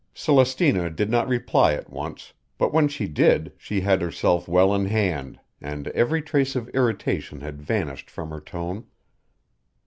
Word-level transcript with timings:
Celestina 0.15 0.89
did 0.89 1.11
not 1.11 1.27
reply 1.27 1.73
at 1.75 1.91
once; 1.91 2.33
but 2.57 2.73
when 2.73 2.87
she 2.87 3.05
did 3.07 3.51
she 3.55 3.79
had 3.81 4.01
herself 4.01 4.47
well 4.47 4.73
in 4.73 4.85
hand, 4.85 5.39
and 5.61 5.89
every 5.89 6.23
trace 6.23 6.55
of 6.55 6.67
irritation 6.69 7.41
had 7.41 7.61
vanished 7.61 8.09
from 8.09 8.31
her 8.31 8.41
tone. 8.41 8.85